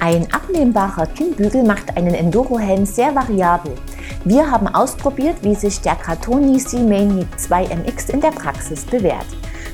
Ein 0.00 0.26
abnehmbarer 0.32 1.06
Kinnbügel 1.06 1.62
macht 1.62 1.94
einen 1.94 2.14
Enduro-Helm 2.14 2.86
sehr 2.86 3.14
variabel. 3.14 3.74
Wir 4.24 4.50
haben 4.50 4.66
ausprobiert, 4.66 5.36
wie 5.42 5.54
sich 5.54 5.82
der 5.82 5.94
Cartoni 5.94 6.56
C-Maniac 6.56 7.38
2 7.38 7.64
MX 7.76 8.08
in 8.08 8.22
der 8.22 8.30
Praxis 8.30 8.86
bewährt. 8.86 9.26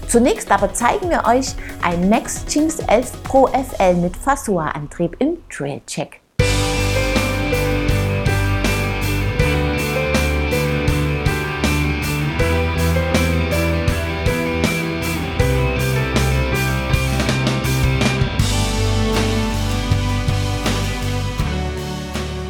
Zunächst 0.08 0.50
aber 0.50 0.74
zeigen 0.74 1.10
wir 1.10 1.24
euch 1.26 1.54
ein 1.80 2.08
Max 2.08 2.44
Jinx 2.48 2.80
11 2.80 3.22
Pro 3.22 3.46
FL 3.46 3.94
mit 3.94 4.16
Fasua-Antrieb 4.16 5.14
im 5.20 5.36
Trailcheck. 5.48 6.20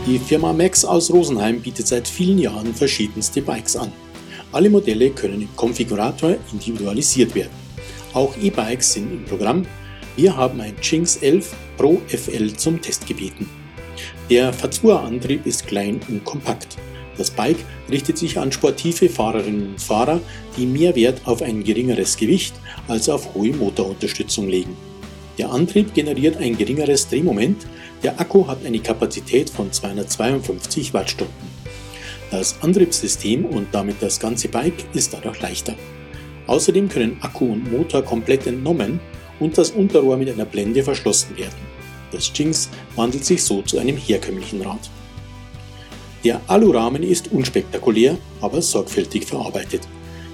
Die 0.06 0.20
Firma 0.20 0.52
Max 0.52 0.84
aus 0.84 1.10
Rosenheim 1.10 1.60
bietet 1.60 1.88
seit 1.88 2.06
vielen 2.06 2.38
Jahren 2.38 2.72
verschiedenste 2.72 3.42
Bikes 3.42 3.74
an. 3.74 3.90
Alle 4.52 4.70
Modelle 4.70 5.10
können 5.10 5.42
im 5.42 5.56
Konfigurator 5.56 6.36
individualisiert 6.52 7.34
werden. 7.34 7.50
Auch 8.12 8.36
E-Bikes 8.40 8.92
sind 8.92 9.10
im 9.10 9.24
Programm. 9.24 9.66
Wir 10.14 10.36
haben 10.36 10.60
ein 10.60 10.74
Jinx 10.80 11.16
11 11.16 11.52
Pro 11.76 12.00
FL 12.06 12.52
zum 12.54 12.80
Test 12.80 13.04
gebeten. 13.08 13.50
Der 14.30 14.52
Fazua-Antrieb 14.52 15.44
ist 15.44 15.66
klein 15.66 15.98
und 16.06 16.24
kompakt. 16.24 16.76
Das 17.18 17.32
Bike 17.32 17.64
richtet 17.90 18.16
sich 18.16 18.38
an 18.38 18.52
sportive 18.52 19.08
Fahrerinnen 19.08 19.70
und 19.70 19.80
Fahrer, 19.80 20.20
die 20.56 20.66
mehr 20.66 20.94
Wert 20.94 21.22
auf 21.24 21.42
ein 21.42 21.64
geringeres 21.64 22.16
Gewicht 22.16 22.54
als 22.86 23.08
auf 23.08 23.34
hohe 23.34 23.52
Motorunterstützung 23.52 24.46
legen. 24.46 24.76
Der 25.36 25.50
Antrieb 25.50 25.94
generiert 25.94 26.36
ein 26.36 26.56
geringeres 26.56 27.08
Drehmoment, 27.08 27.66
der 28.02 28.20
Akku 28.20 28.46
hat 28.46 28.64
eine 28.64 28.78
Kapazität 28.78 29.50
von 29.50 29.72
252 29.72 30.92
Wattstunden. 30.94 31.56
Das 32.30 32.60
Antriebssystem 32.60 33.44
und 33.44 33.68
damit 33.72 33.96
das 34.00 34.20
ganze 34.20 34.48
Bike 34.48 34.84
ist 34.92 35.14
dadurch 35.14 35.40
leichter. 35.40 35.74
Außerdem 36.46 36.88
können 36.88 37.18
Akku 37.22 37.46
und 37.46 37.70
Motor 37.70 38.02
komplett 38.02 38.46
entnommen 38.46 39.00
und 39.40 39.56
das 39.58 39.70
Unterrohr 39.70 40.16
mit 40.16 40.30
einer 40.30 40.44
Blende 40.44 40.82
verschlossen 40.82 41.36
werden. 41.36 41.56
Das 42.12 42.30
Jinx 42.34 42.68
wandelt 42.94 43.24
sich 43.24 43.42
so 43.42 43.62
zu 43.62 43.78
einem 43.78 43.96
herkömmlichen 43.96 44.62
Rad. 44.62 44.90
Der 46.24 46.40
Alurahmen 46.46 47.02
ist 47.02 47.30
unspektakulär, 47.32 48.16
aber 48.40 48.62
sorgfältig 48.62 49.24
verarbeitet. 49.24 49.82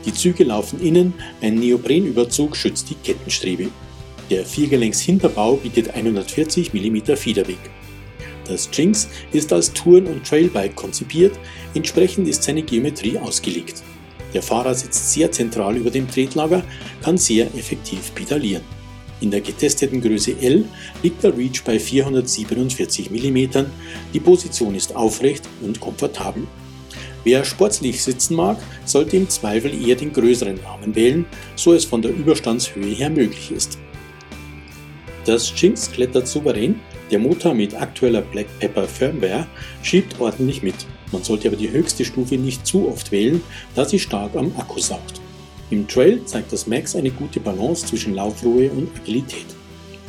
Die 0.04 0.12
Züge 0.12 0.44
laufen 0.44 0.80
innen, 0.80 1.14
ein 1.41 1.56
Neoprenüberzug 1.56 2.56
schützt 2.56 2.91
die 2.91 2.94
Kettenstrebe. 2.94 3.69
Der 4.33 4.47
Viergelenks-Hinterbau 4.47 5.56
bietet 5.56 5.94
140 5.94 6.72
mm 6.72 7.16
Federweg. 7.16 7.58
Das 8.47 8.66
Jinx 8.72 9.06
ist 9.30 9.52
als 9.52 9.75
Touren- 9.75 10.06
und 10.06 10.27
Trailbike 10.27 10.75
konzipiert, 10.75 11.38
entsprechend 11.75 12.27
ist 12.27 12.42
seine 12.42 12.62
Geometrie 12.62 13.19
ausgelegt. 13.19 13.83
Der 14.33 14.42
Fahrer 14.42 14.75
sitzt 14.75 15.12
sehr 15.12 15.30
zentral 15.30 15.77
über 15.77 15.91
dem 15.91 16.10
Tretlager, 16.10 16.64
kann 17.03 17.19
sehr 17.19 17.44
effektiv 17.55 18.14
pedalieren. 18.14 18.62
In 19.20 19.30
der 19.30 19.42
getesteten 19.42 20.00
Größe 20.00 20.34
L 20.41 20.64
liegt 21.03 21.22
der 21.22 21.36
Reach 21.36 21.62
bei 21.62 21.78
447 21.78 23.10
mm, 23.10 23.66
die 24.14 24.20
Position 24.20 24.75
ist 24.75 24.97
aufrecht 24.97 25.47
und 25.60 25.78
komfortabel. 25.78 26.44
Wer 27.22 27.44
sportlich 27.44 28.03
sitzen 28.03 28.36
mag, 28.36 28.56
sollte 28.86 29.19
im 29.19 29.28
Zweifel 29.28 29.86
eher 29.86 29.97
den 29.97 30.14
größeren 30.14 30.58
Rahmen 30.60 30.94
wählen, 30.94 31.27
so 31.55 31.75
es 31.75 31.84
von 31.84 32.00
der 32.00 32.12
Überstandshöhe 32.12 32.94
her 32.94 33.10
möglich 33.10 33.53
ist. 33.53 33.78
Das 35.25 35.53
Jinx 35.56 35.91
klettert 35.92 36.27
souverän, 36.27 36.81
der 37.12 37.20
Motor 37.20 37.55
mit 37.55 37.81
aktueller 37.81 38.23
Black 38.23 38.47
Pepper 38.59 38.88
Firmware 38.88 39.47
schiebt 39.83 40.19
ordentlich 40.21 40.62
mit. 40.62 40.75
Man 41.12 41.22
sollte 41.22 41.47
aber 41.49 41.56
die 41.56 41.71
höchste 41.71 42.05
Stufe 42.05 42.37
nicht 42.37 42.66
zu 42.66 42.88
oft 42.88 43.12
wählen, 43.12 43.41
da 43.77 43.84
sie 43.84 44.00
stark 44.00 44.34
am 44.34 44.53
Akku 44.56 44.81
saugt. 44.81 45.21
Im 45.71 45.87
Trail 45.87 46.25
zeigt 46.25 46.53
das 46.53 46.66
Max 46.66 46.97
eine 46.97 47.11
gute 47.11 47.38
Balance 47.38 47.87
zwischen 47.87 48.15
Laufruhe 48.15 48.71
und 48.71 48.88
Agilität. 49.00 49.47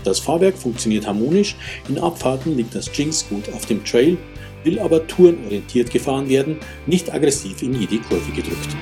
Das 0.04 0.20
Fahrwerk 0.20 0.58
funktioniert 0.58 1.06
harmonisch, 1.06 1.56
in 1.88 2.00
Abfahrten 2.00 2.58
liegt 2.58 2.74
das 2.74 2.90
Jinx 2.98 3.28
gut 3.30 3.54
auf 3.54 3.66
dem 3.68 3.86
Trail, 3.86 4.18
will 4.64 4.80
aber 4.80 5.06
tourenorientiert 5.06 5.92
gefahren 5.92 6.28
werden, 6.28 6.58
nicht 6.88 7.14
aggressiv 7.14 7.62
in 7.62 7.80
jede 7.80 8.00
Kurve 8.00 8.32
gedrückt. 8.32 8.76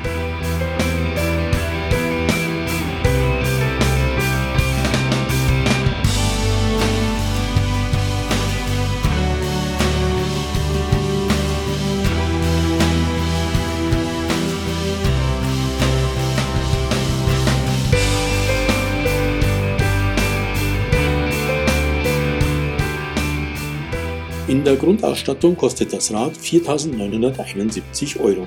In 24.52 24.66
der 24.66 24.76
Grundausstattung 24.76 25.56
kostet 25.56 25.94
das 25.94 26.12
Rad 26.12 26.34
4.971 26.34 28.20
Euro. 28.20 28.46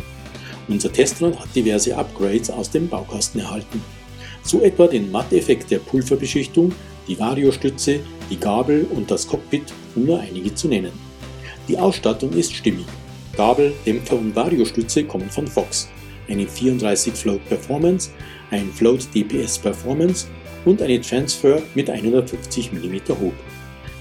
Unser 0.68 0.92
Testrad 0.92 1.40
hat 1.40 1.48
diverse 1.56 1.96
Upgrades 1.96 2.50
aus 2.50 2.68
dem 2.68 2.90
Baukasten 2.90 3.40
erhalten. 3.40 3.82
So 4.42 4.60
etwa 4.60 4.86
den 4.86 5.10
Matteffekt 5.10 5.70
der 5.70 5.78
Pulverbeschichtung, 5.78 6.72
die 7.08 7.18
Variostütze, 7.18 8.00
die 8.28 8.38
Gabel 8.38 8.86
und 8.90 9.10
das 9.10 9.26
Cockpit, 9.26 9.72
um 9.94 10.04
nur 10.04 10.20
einige 10.20 10.54
zu 10.54 10.68
nennen. 10.68 10.92
Die 11.68 11.78
Ausstattung 11.78 12.34
ist 12.34 12.52
stimmig. 12.52 12.84
Gabel, 13.34 13.72
Dämpfer 13.86 14.18
und 14.18 14.36
Variostütze 14.36 15.04
kommen 15.04 15.30
von 15.30 15.46
Fox, 15.46 15.88
eine 16.28 16.46
34 16.46 17.14
Float 17.14 17.48
Performance, 17.48 18.10
ein 18.50 18.70
Float 18.74 19.08
DPS 19.14 19.58
Performance 19.58 20.26
und 20.66 20.82
eine 20.82 21.00
Transfer 21.00 21.62
mit 21.74 21.88
150 21.88 22.74
mm 22.74 23.08
Hub. 23.08 23.32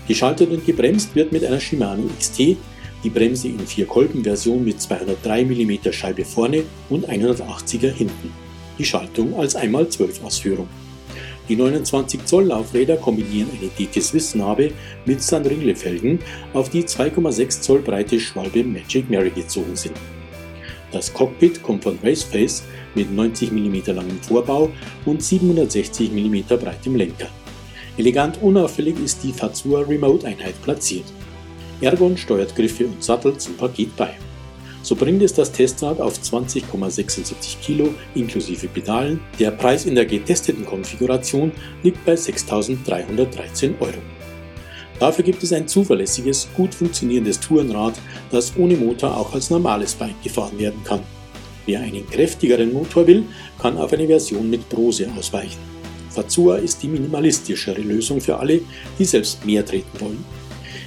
Geschaltet 0.08 0.52
und 0.52 0.66
gebremst 0.66 1.16
wird 1.16 1.31
mit 1.31 1.46
einer 1.46 1.59
Shimano 1.59 2.03
XT, 2.19 2.58
die 3.03 3.09
Bremse 3.09 3.47
in 3.47 3.59
4-Kolben-Version 3.59 4.64
mit 4.64 4.81
203 4.81 5.46
mm 5.46 5.91
Scheibe 5.91 6.25
vorne 6.25 6.64
und 6.90 7.09
180er 7.09 7.90
hinten. 7.90 8.31
Die 8.78 8.86
Schaltung 8.86 9.38
als 9.40 9.56
1x12 9.56 10.24
Ausführung. 10.24 10.68
Die 11.50 11.56
29 11.56 12.25
Zoll 12.25 12.46
Laufräder 12.46 12.96
kombinieren 12.97 13.50
eine 13.59 13.69
DT 13.69 14.02
Swiss 14.02 14.34
Narbe 14.36 14.72
mit 15.06 15.22
Sanringle-Felgen, 15.22 16.19
auf 16.53 16.69
die 16.69 16.84
2,6 16.84 17.62
Zoll 17.62 17.80
breite 17.80 18.19
Schwalbe 18.19 18.63
Magic 18.63 19.09
Mary 19.09 19.30
gezogen 19.30 19.75
sind. 19.75 19.96
Das 20.92 21.12
Cockpit 21.12 21.62
kommt 21.62 21.84
von 21.84 21.97
Raceface 22.03 22.63
mit 22.96 23.12
90 23.12 23.52
mm 23.52 23.81
langem 23.88 24.22
Vorbau 24.22 24.72
und 25.06 25.22
760 25.22 26.12
mm 26.12 26.56
breitem 26.59 26.96
Lenker. 26.96 27.30
Elegant 27.98 28.42
unauffällig 28.42 29.00
ist 29.00 29.24
die 29.24 29.31
Fazua 29.31 29.81
Remote-Einheit 29.81 30.59
platziert. 30.64 31.06
Ergon 31.80 32.18
steuert 32.18 32.56
Griffe 32.56 32.88
und 32.88 33.04
Sattel 33.04 33.38
zum 33.38 33.56
Paket 33.56 33.96
bei. 33.96 34.16
So 34.81 34.96
bringt 34.96 35.22
es 35.22 35.34
das 35.34 35.52
Testrad 35.52 36.02
auf 36.02 36.18
20,76 36.18 37.59
Kilo 37.62 37.94
inklusive 38.16 38.68
Pedalen. 38.68 39.20
Der 39.40 39.52
Preis 39.52 39.86
in 39.86 39.96
der 39.96 40.06
getesteten 40.06 40.66
Konfiguration 40.66 41.52
liegt 41.84 42.04
bei 42.04 42.16
6.313 42.16 43.80
Euro. 43.80 44.02
Dafür 45.00 45.24
gibt 45.24 45.44
es 45.44 45.54
ein 45.54 45.68
zuverlässiges, 45.68 46.48
gut 46.56 46.74
funktionierendes 46.74 47.40
Tourenrad, 47.40 47.94
das 48.31 48.54
ohne 48.58 48.75
Motor 48.75 49.16
auch 49.16 49.34
als 49.34 49.50
normales 49.50 49.94
Bike 49.94 50.22
gefahren 50.24 50.58
werden 50.58 50.84
kann. 50.84 51.02
Wer 51.66 51.80
einen 51.80 52.10
kräftigeren 52.10 52.74
Motor 52.74 53.08
will, 53.08 53.24
kann 53.60 53.78
auf 53.78 53.94
eine 53.94 54.08
Version 54.08 54.50
mit 54.50 54.68
Brose 54.68 55.07
ausweichen. 55.18 55.73
Fazua 56.13 56.57
ist 56.57 56.83
die 56.83 56.88
minimalistischere 56.88 57.81
Lösung 57.81 58.21
für 58.21 58.38
alle, 58.38 58.62
die 59.00 59.06
selbst 59.06 59.45
mehr 59.45 59.65
treten 59.65 60.00
wollen. 60.00 60.24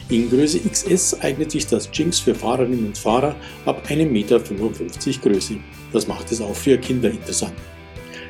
In 0.08 0.30
Größe 0.30 0.60
XS 0.60 1.20
eignet 1.20 1.50
sich 1.50 1.66
das 1.66 1.88
Jinx 1.92 2.20
für 2.20 2.34
Fahrerinnen 2.34 2.86
und 2.86 2.98
Fahrer 2.98 3.34
ab 3.64 3.82
1,55 3.88 4.06
Meter 4.06 4.38
Größe. 4.38 5.56
Das 5.92 6.06
macht 6.06 6.30
es 6.30 6.40
auch 6.40 6.54
für 6.54 6.78
Kinder 6.78 7.10
interessant. 7.10 7.54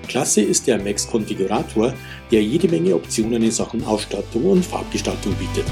Klasse 0.08 0.40
ist 0.40 0.66
der 0.66 0.82
Max 0.82 1.06
Konfigurator, 1.06 1.93
der 2.31 2.43
jede 2.43 2.69
Menge 2.69 2.94
Optionen 2.94 3.42
in 3.42 3.50
Sachen 3.50 3.84
Ausstattung 3.84 4.44
und 4.46 4.64
Farbgestaltung 4.64 5.34
bietet. 5.34 5.66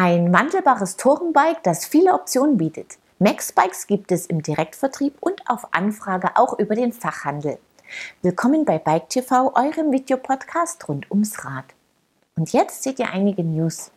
Ein 0.00 0.32
wandelbares 0.32 0.96
Tourenbike, 0.96 1.64
das 1.64 1.84
viele 1.84 2.14
Optionen 2.14 2.56
bietet. 2.56 2.98
Max-Bikes 3.18 3.88
gibt 3.88 4.12
es 4.12 4.26
im 4.26 4.42
Direktvertrieb 4.42 5.16
und 5.18 5.42
auf 5.50 5.74
Anfrage 5.74 6.36
auch 6.36 6.56
über 6.56 6.76
den 6.76 6.92
Fachhandel. 6.92 7.58
Willkommen 8.22 8.64
bei 8.64 8.78
Bike 8.78 9.08
TV, 9.08 9.52
eurem 9.56 9.90
Videopodcast 9.90 10.88
rund 10.88 11.10
ums 11.10 11.44
Rad. 11.44 11.64
Und 12.36 12.52
jetzt 12.52 12.84
seht 12.84 13.00
ihr 13.00 13.10
einige 13.10 13.42
News. 13.42 13.90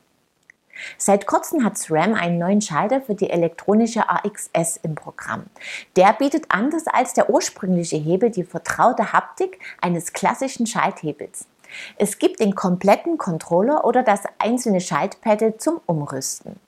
Seit 0.97 1.27
kurzem 1.27 1.63
hat 1.63 1.77
SRAM 1.77 2.15
einen 2.15 2.39
neuen 2.39 2.61
Schalter 2.61 3.01
für 3.01 3.13
die 3.13 3.29
elektronische 3.29 4.09
AXS 4.09 4.79
im 4.81 4.95
Programm. 4.95 5.45
Der 5.97 6.13
bietet 6.13 6.45
anders 6.49 6.87
als 6.87 7.13
der 7.13 7.29
ursprüngliche 7.29 7.97
Hebel 7.97 8.31
die 8.31 8.43
vertraute 8.43 9.13
Haptik 9.13 9.59
eines 9.81 10.13
klassischen 10.13 10.65
Schalthebels. 10.65 11.45
Es 11.97 12.19
gibt 12.19 12.39
den 12.39 12.55
kompletten 12.55 13.17
Controller 13.17 13.85
oder 13.85 14.03
das 14.03 14.21
einzelne 14.39 14.81
Schaltpedal 14.81 15.57
zum 15.57 15.79
Umrüsten. 15.85 16.59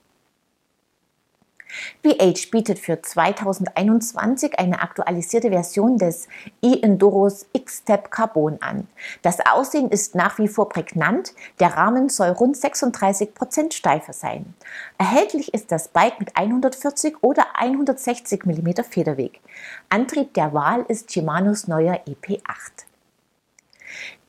VH 2.03 2.51
bietet 2.51 2.79
für 2.79 3.01
2021 3.01 4.59
eine 4.59 4.81
aktualisierte 4.81 5.50
Version 5.50 5.97
des 5.97 6.27
e-Enduros 6.61 7.47
X-Step 7.53 8.11
Carbon 8.11 8.57
an. 8.61 8.88
Das 9.21 9.39
Aussehen 9.45 9.89
ist 9.89 10.15
nach 10.15 10.38
wie 10.38 10.47
vor 10.47 10.69
prägnant, 10.69 11.33
der 11.59 11.75
Rahmen 11.75 12.09
soll 12.09 12.29
rund 12.29 12.55
36% 12.55 13.73
steifer 13.73 14.13
sein. 14.13 14.53
Erhältlich 14.97 15.53
ist 15.53 15.71
das 15.71 15.88
Bike 15.88 16.19
mit 16.19 16.35
140 16.38 17.17
oder 17.21 17.45
160 17.55 18.45
mm 18.45 18.83
Federweg. 18.88 19.41
Antrieb 19.89 20.33
der 20.33 20.53
Wahl 20.53 20.85
ist 20.88 21.11
Shimanos 21.11 21.67
neuer 21.67 22.00
EP8. 22.07 22.85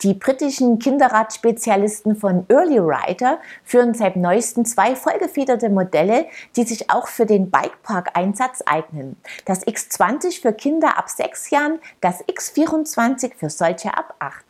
Die 0.01 0.13
britischen 0.13 0.79
Kinderradspezialisten 0.79 2.15
von 2.15 2.45
Early 2.49 2.79
Rider 2.79 3.39
führen 3.63 3.93
seit 3.93 4.15
neuestem 4.15 4.65
zwei 4.65 4.95
vollgefederte 4.95 5.69
Modelle, 5.69 6.27
die 6.55 6.63
sich 6.63 6.89
auch 6.89 7.07
für 7.07 7.25
den 7.25 7.49
Bikepark-Einsatz 7.49 8.63
eignen. 8.65 9.17
Das 9.45 9.65
X20 9.65 10.41
für 10.41 10.53
Kinder 10.53 10.97
ab 10.97 11.09
6 11.09 11.49
Jahren, 11.49 11.79
das 12.01 12.23
X24 12.25 13.35
für 13.35 13.49
solche 13.49 13.95
ab 13.97 14.15
8. 14.19 14.43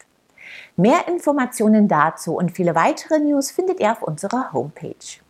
Mehr 0.78 1.08
Informationen 1.08 1.88
dazu 1.88 2.36
und 2.36 2.52
viele 2.52 2.76
weitere 2.76 3.20
News 3.20 3.52
findet 3.52 3.80
ihr 3.80 3.92
auf 3.92 4.02
unserer 4.02 4.52
Homepage. 4.52 5.22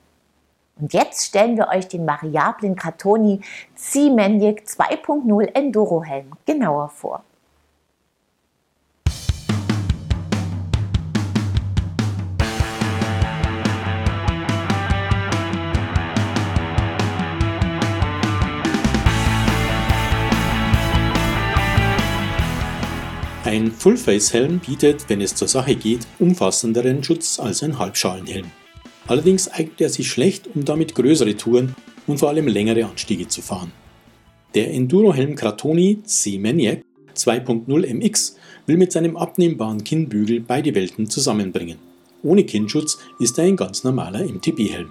Und 0.79 0.93
jetzt 0.93 1.25
stellen 1.25 1.55
wir 1.55 1.69
euch 1.69 1.87
den 1.87 2.05
variablen 2.05 2.75
Cartoni 2.75 3.41
C-Maniac 3.75 4.63
2.0 4.65 5.55
Enduro 5.55 6.03
Helm 6.03 6.31
genauer 6.45 6.89
vor. 6.89 7.23
Ein 23.55 23.71
Full-Face-Helm 23.71 24.59
bietet, 24.59 25.05
wenn 25.07 25.21
es 25.21 25.33
zur 25.33 25.47
Sache 25.47 25.75
geht, 25.75 26.05
umfassenderen 26.19 27.01
Schutz 27.01 27.39
als 27.39 27.63
ein 27.63 27.79
Halbschalenhelm. 27.79 28.47
Allerdings 29.07 29.47
eignet 29.47 29.79
er 29.79 29.87
sich 29.87 30.09
schlecht, 30.09 30.49
um 30.53 30.65
damit 30.65 30.93
größere 30.93 31.37
Touren 31.37 31.73
und 32.05 32.17
vor 32.17 32.27
allem 32.27 32.49
längere 32.49 32.83
Anstiege 32.83 33.29
zu 33.29 33.41
fahren. 33.41 33.71
Der 34.55 34.73
Enduro-Helm 34.73 35.35
Kratoni 35.35 36.03
C-Maniac 36.03 36.81
2.0 37.15 37.93
MX 37.93 38.35
will 38.65 38.75
mit 38.75 38.91
seinem 38.91 39.15
abnehmbaren 39.15 39.85
Kinnbügel 39.85 40.41
beide 40.41 40.75
Welten 40.75 41.09
zusammenbringen. 41.09 41.77
Ohne 42.23 42.43
Kinnschutz 42.43 42.97
ist 43.19 43.37
er 43.37 43.45
ein 43.45 43.55
ganz 43.55 43.85
normaler 43.85 44.25
MTB-Helm. 44.25 44.89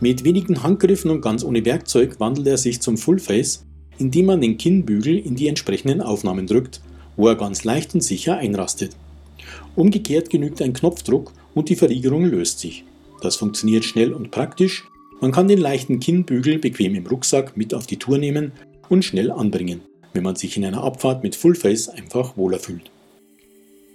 Mit 0.00 0.24
wenigen 0.24 0.62
Handgriffen 0.62 1.10
und 1.10 1.22
ganz 1.22 1.42
ohne 1.42 1.64
Werkzeug 1.64 2.20
wandelt 2.20 2.48
er 2.48 2.58
sich 2.58 2.82
zum 2.82 2.98
Fullface, 2.98 3.64
indem 3.96 4.26
man 4.26 4.42
den 4.42 4.58
Kinnbügel 4.58 5.16
in 5.16 5.36
die 5.36 5.48
entsprechenden 5.48 6.02
Aufnahmen 6.02 6.46
drückt 6.46 6.82
wo 7.16 7.28
er 7.28 7.36
ganz 7.36 7.64
leicht 7.64 7.94
und 7.94 8.02
sicher 8.02 8.36
einrastet. 8.36 8.96
Umgekehrt 9.74 10.30
genügt 10.30 10.62
ein 10.62 10.72
Knopfdruck 10.72 11.32
und 11.54 11.68
die 11.68 11.76
Verriegelung 11.76 12.24
löst 12.24 12.60
sich. 12.60 12.84
Das 13.20 13.36
funktioniert 13.36 13.84
schnell 13.84 14.12
und 14.12 14.30
praktisch. 14.30 14.84
Man 15.20 15.32
kann 15.32 15.48
den 15.48 15.58
leichten 15.58 16.00
Kinnbügel 16.00 16.58
bequem 16.58 16.94
im 16.94 17.06
Rucksack 17.06 17.56
mit 17.56 17.72
auf 17.72 17.86
die 17.86 17.98
Tour 17.98 18.18
nehmen 18.18 18.52
und 18.88 19.04
schnell 19.04 19.30
anbringen, 19.30 19.80
wenn 20.12 20.22
man 20.22 20.36
sich 20.36 20.56
in 20.56 20.64
einer 20.64 20.82
Abfahrt 20.82 21.22
mit 21.22 21.36
Fullface 21.36 21.88
einfach 21.88 22.36
wohler 22.36 22.58
fühlt. 22.58 22.90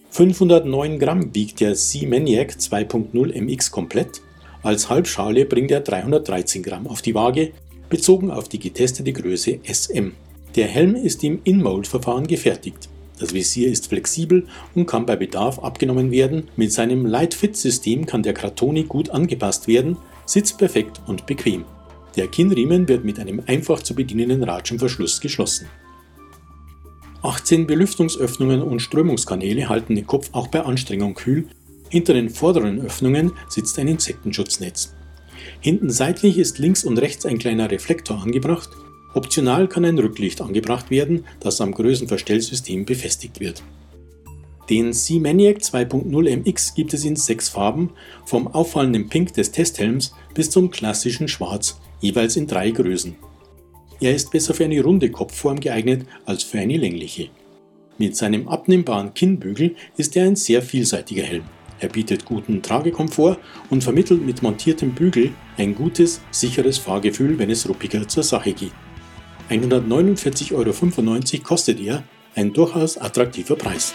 509 0.10 1.00
Gramm 1.00 1.34
wiegt 1.34 1.62
der 1.62 1.74
C-Maniac 1.76 2.52
2.0 2.60 3.42
MX 3.42 3.72
komplett. 3.72 4.22
Als 4.62 4.90
Halbschale 4.90 5.46
bringt 5.46 5.72
er 5.72 5.82
313 5.82 6.64
Gramm 6.64 6.88
auf 6.88 7.02
die 7.02 7.16
Waage, 7.16 7.52
bezogen 7.90 8.30
auf 8.30 8.50
die 8.50 8.60
getestete 8.60 9.14
Größe 9.14 9.60
SM. 9.64 10.12
Der 10.56 10.68
Helm 10.68 10.96
ist 10.96 11.24
im 11.24 11.40
In-Mold-Verfahren 11.44 12.28
gefertigt. 12.28 12.90
Das 13.22 13.36
Visier 13.36 13.70
ist 13.70 13.88
flexibel 13.88 14.48
und 14.74 14.88
kann 14.88 15.06
bei 15.06 15.16
Bedarf 15.16 15.60
abgenommen 15.60 16.10
werden. 16.10 16.48
Mit 16.56 16.74
seinem 16.74 17.06
Light-Fit-System 17.06 18.08
kann 18.08 18.24
der 18.24 18.34
Kratoni 18.34 18.84
gut 18.86 19.12
angepasst 19.12 19.68
werden, 19.68 19.96
sitzt 20.26 20.58
perfekt 20.58 21.00
und 21.06 21.28
bequem. 21.28 21.64
Der 22.16 22.28
Kinnriemen 22.28 22.88
wird 22.88 23.06
mit 23.06 23.20
einem 23.20 23.44
einfach 23.46 23.84
zu 23.84 23.94
bedienenden 23.94 24.42
Ratschenverschluss 24.42 25.22
geschlossen. 25.22 25.68
18 27.22 27.68
Belüftungsöffnungen 27.68 28.64
und 28.64 28.82
Strömungskanäle 28.82 29.70
halten 29.70 29.96
den 29.96 30.08
Kopf 30.08 30.30
auch 30.32 30.48
bei 30.48 30.62
Anstrengung 30.62 31.14
kühl. 31.14 31.48
Hinter 31.90 32.16
den 32.16 32.32
vorderen 32.32 32.82
Öffnungen 32.82 33.34
sitzt 33.50 33.78
ein 33.78 33.88
Insektenschutznetz. 33.88 34.96
Hinten 35.60 35.92
seitlich 35.92 36.40
ist 36.40 36.58
links 36.58 36.84
und 36.84 36.98
rechts 36.98 37.28
ein 37.28 37.38
kleiner 37.38 37.70
Reflektor 37.70 38.20
angebracht 38.20 38.72
Optional 39.14 39.68
kann 39.68 39.86
ein 39.86 40.00
Rücklicht 40.00 40.42
angebracht 40.42 40.90
werden, 40.90 41.26
das 41.40 41.60
am 41.60 41.74
Größenverstellsystem 41.74 42.86
befestigt 42.86 43.40
wird. 43.40 43.64
Den 44.70 44.94
C-Maniac 44.94 45.58
2.0 45.58 46.38
MX 46.38 46.76
gibt 46.76 46.94
es 46.94 47.04
in 47.04 47.18
sechs 47.18 47.50
Farben, 47.50 47.90
vom 48.26 48.48
auffallenden 48.48 49.10
Pink 49.10 49.34
des 49.34 49.52
Testhelms 49.52 50.14
bis 50.34 50.50
zum 50.50 50.72
klassischen 50.72 51.28
Schwarz, 51.28 51.82
jeweils 52.00 52.38
in 52.38 52.48
drei 52.48 52.72
Größen. 52.72 53.16
Er 54.00 54.16
ist 54.16 54.32
besser 54.32 54.54
für 54.54 54.64
eine 54.64 54.82
runde 54.82 55.12
Kopfform 55.12 55.60
geeignet 55.60 56.06
als 56.26 56.44
für 56.44 56.60
eine 56.60 56.78
längliche. 56.78 57.30
Mit 57.98 58.16
seinem 58.16 58.48
abnehmbaren 58.48 59.14
Kinnbügel 59.14 59.76
ist 59.98 60.16
er 60.16 60.26
ein 60.26 60.36
sehr 60.36 60.62
vielseitiger 60.62 61.24
Helm. 61.24 61.44
Er 61.82 61.90
bietet 61.90 62.26
guten 62.26 62.62
Tragekomfort 62.62 63.38
und 63.70 63.84
vermittelt 63.84 64.26
mit 64.26 64.42
montiertem 64.42 64.94
Bügel 64.94 65.32
ein 65.58 65.76
gutes, 65.76 66.22
sicheres 66.32 66.78
Fahrgefühl, 66.78 67.38
wenn 67.38 67.50
es 67.50 67.68
ruppiger 67.68 68.08
zur 68.08 68.24
Sache 68.24 68.54
geht. 68.54 68.72
149,95 69.52 70.54
Euro 70.56 71.44
kostet 71.44 71.82
er, 71.82 72.04
ein 72.36 72.54
durchaus 72.54 72.98
attraktiver 72.98 73.58
Preis. 73.58 73.94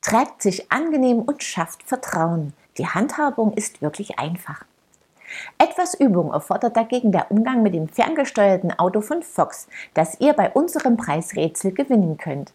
Trägt 0.00 0.42
sich 0.42 0.70
angenehm 0.70 1.22
und 1.22 1.42
schafft 1.42 1.82
Vertrauen. 1.82 2.52
Die 2.78 2.86
Handhabung 2.86 3.52
ist 3.54 3.82
wirklich 3.82 4.20
einfach. 4.20 4.64
Etwas 5.58 5.94
Übung 5.98 6.32
erfordert 6.32 6.76
dagegen 6.76 7.10
der 7.10 7.32
Umgang 7.32 7.64
mit 7.64 7.74
dem 7.74 7.88
ferngesteuerten 7.88 8.70
Auto 8.78 9.00
von 9.00 9.24
Fox, 9.24 9.66
das 9.94 10.20
ihr 10.20 10.34
bei 10.34 10.52
unserem 10.52 10.96
Preisrätsel 10.96 11.72
gewinnen 11.72 12.16
könnt. 12.16 12.52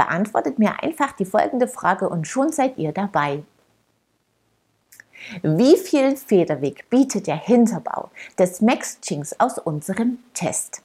Beantwortet 0.00 0.58
mir 0.58 0.82
einfach 0.82 1.12
die 1.12 1.26
folgende 1.26 1.68
Frage 1.68 2.08
und 2.08 2.26
schon 2.26 2.52
seid 2.52 2.78
ihr 2.78 2.92
dabei. 2.92 3.42
Wie 5.42 5.76
viel 5.76 6.16
Federweg 6.16 6.88
bietet 6.88 7.26
der 7.26 7.36
Hinterbau 7.36 8.10
des 8.38 8.62
Max 8.62 8.96
Jinx 9.02 9.38
aus 9.38 9.58
unserem 9.58 10.20
Test? 10.32 10.80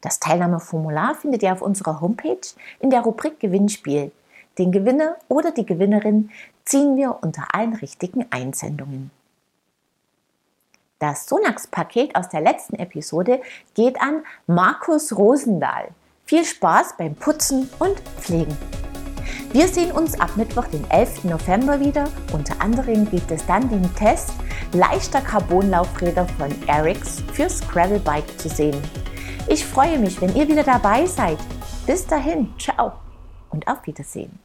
Das 0.00 0.18
Teilnahmeformular 0.18 1.14
findet 1.14 1.42
ihr 1.42 1.52
auf 1.52 1.60
unserer 1.60 2.00
Homepage 2.00 2.40
in 2.80 2.88
der 2.88 3.02
Rubrik 3.02 3.38
Gewinnspiel. 3.38 4.12
Den 4.56 4.72
Gewinner 4.72 5.16
oder 5.28 5.50
die 5.50 5.66
Gewinnerin 5.66 6.30
ziehen 6.64 6.96
wir 6.96 7.18
unter 7.20 7.54
allen 7.54 7.74
richtigen 7.74 8.24
Einsendungen. 8.30 9.10
Das 11.00 11.26
Sonax-Paket 11.26 12.16
aus 12.16 12.30
der 12.30 12.40
letzten 12.40 12.76
Episode 12.76 13.42
geht 13.74 14.00
an 14.00 14.24
Markus 14.46 15.14
Rosendahl. 15.14 15.90
Viel 16.26 16.44
Spaß 16.44 16.94
beim 16.96 17.14
Putzen 17.14 17.68
und 17.78 18.00
Pflegen. 18.18 18.56
Wir 19.52 19.68
sehen 19.68 19.92
uns 19.92 20.18
ab 20.18 20.36
Mittwoch, 20.36 20.64
den 20.66 20.90
11. 20.90 21.24
November 21.24 21.78
wieder. 21.80 22.08
Unter 22.32 22.60
anderem 22.62 23.08
gibt 23.10 23.30
es 23.30 23.44
dann 23.46 23.68
den 23.68 23.94
Test 23.94 24.30
leichter 24.72 25.20
Carbonlaufräder 25.20 26.26
von 26.38 26.50
Erics 26.66 27.22
fürs 27.34 27.60
Gravelbike 27.68 28.38
zu 28.38 28.48
sehen. 28.48 28.80
Ich 29.48 29.66
freue 29.66 29.98
mich, 29.98 30.20
wenn 30.22 30.34
ihr 30.34 30.48
wieder 30.48 30.64
dabei 30.64 31.04
seid. 31.04 31.38
Bis 31.86 32.06
dahin, 32.06 32.54
ciao 32.58 32.92
und 33.50 33.68
auf 33.68 33.86
Wiedersehen. 33.86 34.43